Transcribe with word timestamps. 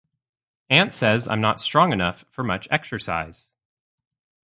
Aunt 0.71 0.91
says 0.93 1.27
I'm 1.27 1.41
not 1.41 1.59
strong 1.59 1.93
enough 1.93 2.25
for 2.31 2.43
much 2.43 2.67
exercise. 2.71 3.53